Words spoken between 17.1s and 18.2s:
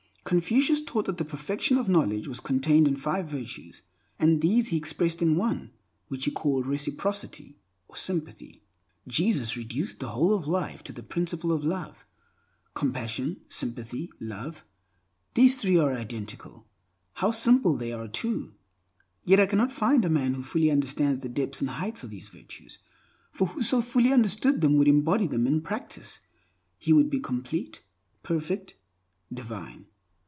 How simple they are,